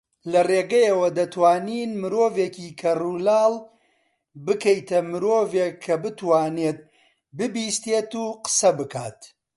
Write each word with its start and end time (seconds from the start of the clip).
لەرێگەیەوە 0.33 1.07
دەتوانین 1.17 1.91
مرۆڤێکی 2.01 2.69
کەڕولاڵ 2.81 3.53
بکەیتە 4.45 4.99
مرۆڤێک 5.11 5.73
کە 5.85 5.95
بتوانێت 6.03 6.79
ببیستێت 7.37 8.09
و 8.21 8.23
قسە 8.43 8.69
بکات 8.77 9.19